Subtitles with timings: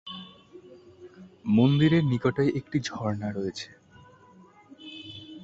[1.49, 3.69] মন্দিরের নিকটেই একটি ঝরনা রয়েছে।